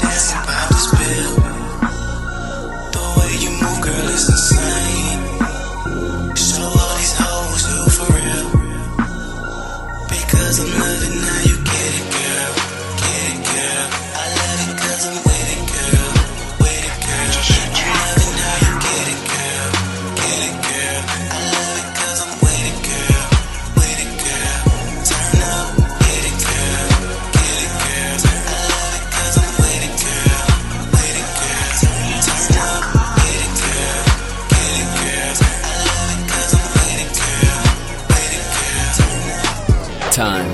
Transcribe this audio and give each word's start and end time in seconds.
Just. 0.00 0.34
The 2.92 3.02
way 3.16 3.32
you 3.38 3.50
move, 3.62 3.80
girl, 3.82 4.08
is 4.08 4.28
insane. 4.28 4.93
Time. 40.14 40.46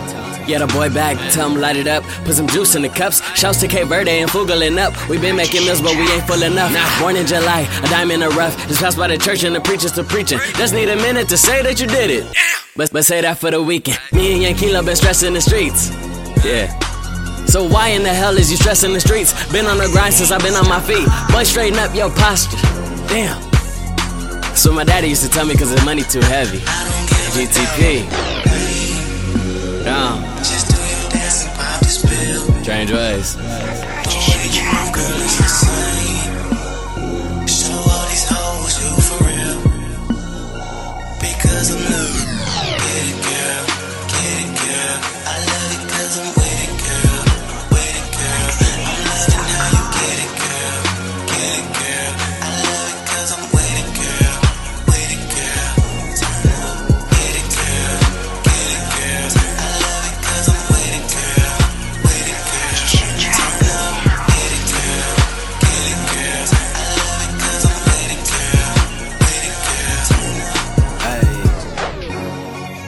Yeah, 0.48 0.58
the 0.58 0.66
boy 0.66 0.88
back, 0.88 1.16
tell 1.32 1.48
him 1.48 1.60
light 1.60 1.76
it 1.76 1.86
up. 1.86 2.02
Put 2.24 2.34
some 2.34 2.48
juice 2.48 2.74
in 2.74 2.82
the 2.82 2.88
cups. 2.88 3.20
Shouts 3.38 3.60
to 3.60 3.68
Cape 3.68 3.88
Verde 3.88 4.10
and 4.10 4.30
Fugalin 4.30 4.78
up. 4.78 4.92
We 5.08 5.18
been 5.18 5.36
making 5.36 5.64
meals, 5.66 5.82
but 5.82 5.94
we 5.94 6.10
ain't 6.10 6.24
full 6.24 6.42
enough. 6.42 6.72
Born 6.98 7.16
in 7.16 7.26
July, 7.26 7.68
a 7.82 7.88
diamond 7.88 8.22
in 8.22 8.28
the 8.28 8.34
rough. 8.34 8.56
Just 8.66 8.80
passed 8.80 8.96
by 8.96 9.08
the 9.08 9.18
church 9.18 9.44
and 9.44 9.54
the 9.54 9.60
preachers 9.60 9.92
to 9.92 10.02
preaching. 10.02 10.38
Just 10.56 10.72
need 10.72 10.88
a 10.88 10.96
minute 10.96 11.28
to 11.28 11.36
say 11.36 11.62
that 11.62 11.78
you 11.78 11.86
did 11.86 12.10
it. 12.10 12.24
But, 12.74 12.90
but 12.90 13.04
say 13.04 13.20
that 13.20 13.38
for 13.38 13.50
the 13.50 13.62
weekend. 13.62 13.98
Me 14.12 14.32
and 14.32 14.56
Yankila 14.56 14.84
been 14.84 14.96
stressing 14.96 15.34
the 15.34 15.40
streets. 15.40 15.90
Yeah. 16.42 16.66
So 17.44 17.68
why 17.68 17.88
in 17.88 18.02
the 18.02 18.14
hell 18.14 18.36
is 18.38 18.50
you 18.50 18.56
stressing 18.56 18.92
the 18.94 19.00
streets? 19.00 19.32
Been 19.52 19.66
on 19.66 19.76
the 19.76 19.88
grind 19.92 20.14
since 20.14 20.30
I've 20.30 20.42
been 20.42 20.54
on 20.54 20.68
my 20.68 20.80
feet. 20.80 21.06
Boy, 21.32 21.42
straighten 21.42 21.78
up 21.78 21.94
your 21.94 22.10
posture. 22.10 22.56
Damn. 23.08 23.36
So 24.56 24.72
my 24.72 24.84
daddy 24.84 25.08
used 25.08 25.22
to 25.22 25.28
tell 25.28 25.44
me 25.44 25.54
cause 25.54 25.74
the 25.74 25.84
money 25.84 26.02
too 26.02 26.20
heavy. 26.20 26.58
GTP. 27.30 28.39
Yeah. 29.90 30.38
Just 30.38 30.70
do 30.70 30.76
your 30.78 31.10
dance 31.10 31.44
and 31.46 31.52
pop 31.58 31.80
the 31.80 31.86
spill. 31.86 32.62
Strange 32.62 32.92
ways. 32.92 33.34
The 33.34 33.42
way 34.28 34.46
you 34.54 34.62
move, 34.70 34.90
girl, 34.94 35.20
is 35.26 35.36
insane. 35.42 36.30
Show 37.48 37.74
all 37.74 38.06
these 38.06 38.26
hoes 38.30 38.74
you 38.78 38.90
for 39.08 39.18
real. 39.26 39.58
Because 41.18 41.74
I'm 41.74 41.82
loving. 41.90 42.29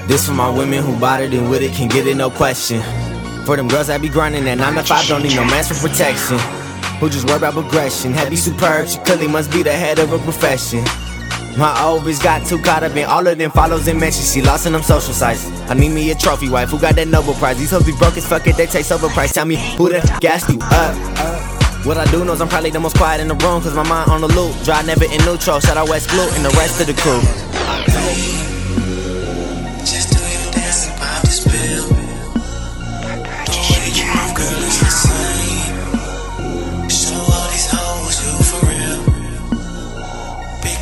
This 0.08 0.26
for 0.26 0.32
my 0.34 0.50
women 0.50 0.82
who 0.82 0.94
it 0.96 1.32
and 1.32 1.48
with 1.48 1.62
it 1.62 1.72
can 1.72 1.88
get 1.88 2.06
it, 2.06 2.16
no 2.16 2.30
question. 2.30 2.82
For 3.46 3.56
them 3.56 3.68
girls 3.68 3.86
that 3.86 4.00
be 4.02 4.08
grinding 4.08 4.48
at 4.48 4.58
9 4.58 4.74
to 4.74 4.82
5, 4.82 5.08
don't 5.08 5.22
need 5.22 5.36
no 5.36 5.44
man 5.44 5.64
for 5.64 5.88
protection. 5.88 6.38
Who 6.98 7.08
just 7.08 7.26
worry 7.26 7.38
about 7.38 7.54
progression. 7.54 8.12
Heavy 8.12 8.36
superb, 8.36 8.88
she 8.88 8.98
clearly 9.00 9.28
must 9.28 9.50
be 9.50 9.62
the 9.62 9.72
head 9.72 9.98
of 9.98 10.12
a 10.12 10.18
profession. 10.18 10.84
My 11.58 11.82
old 11.82 12.02
bitch 12.04 12.22
got 12.22 12.46
too 12.46 12.58
caught 12.62 12.82
up 12.82 12.96
in 12.96 13.04
all 13.04 13.26
of 13.26 13.36
them 13.36 13.50
follows 13.50 13.86
and 13.86 14.00
mentions. 14.00 14.32
She 14.32 14.40
lost 14.40 14.66
in 14.66 14.72
them 14.72 14.82
social 14.82 15.12
sites. 15.12 15.46
I 15.68 15.74
need 15.74 15.90
me 15.90 16.10
a 16.10 16.14
trophy 16.14 16.48
wife 16.48 16.70
who 16.70 16.78
got 16.78 16.96
that 16.96 17.08
Nobel 17.08 17.34
Prize. 17.34 17.58
These 17.58 17.70
hoes 17.72 17.84
be 17.84 17.92
broke 17.92 18.16
as 18.16 18.26
fuck 18.26 18.46
it, 18.46 18.56
they 18.56 18.66
take 18.66 18.86
overpriced. 18.86 19.34
Tell 19.34 19.44
me 19.44 19.56
who 19.76 19.90
the 19.90 19.98
f- 19.98 20.20
gassed 20.20 20.48
you 20.48 20.58
up. 20.62 20.96
What 21.84 21.98
I 21.98 22.04
do 22.10 22.24
knows 22.24 22.40
I'm 22.40 22.48
probably 22.48 22.70
the 22.70 22.80
most 22.80 22.96
quiet 22.96 23.20
in 23.20 23.28
the 23.28 23.34
room, 23.34 23.60
cause 23.60 23.74
my 23.74 23.86
mind 23.86 24.10
on 24.10 24.20
the 24.20 24.28
loop. 24.28 24.54
Drive 24.64 24.86
never 24.86 25.04
in 25.04 25.24
neutral, 25.24 25.60
shout 25.60 25.76
out 25.76 25.88
West 25.88 26.08
Blue 26.10 26.28
and 26.30 26.44
the 26.44 26.50
rest 26.50 26.80
of 26.80 26.86
the 26.86 26.94
crew. 26.94 28.51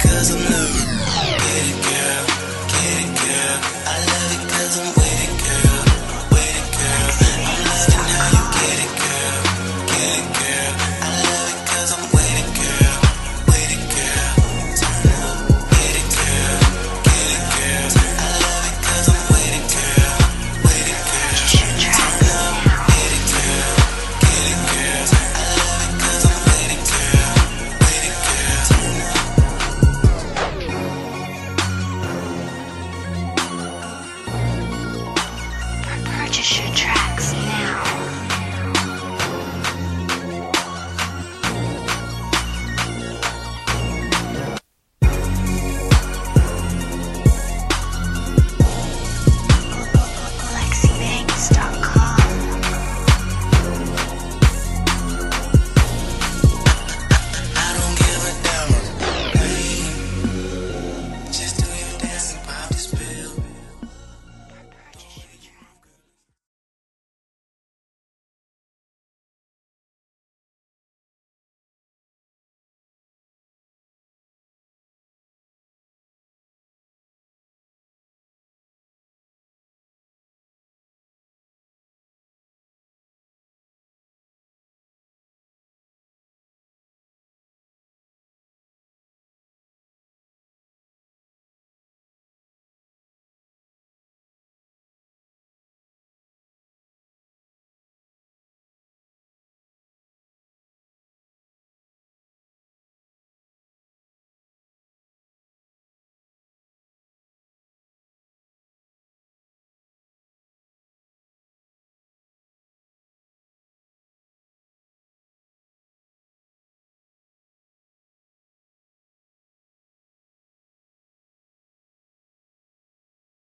Cause 0.02 0.30
I'm 0.30 0.40
new. 0.40 0.48
Get 0.48 1.66
it, 1.68 1.84
girl. 1.84 2.29
magician. 36.30 36.69